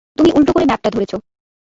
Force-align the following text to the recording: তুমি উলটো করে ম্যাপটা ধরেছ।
তুমি 0.17 0.29
উলটো 0.37 0.51
করে 0.53 0.65
ম্যাপটা 0.65 0.89
ধরেছ। 0.91 1.13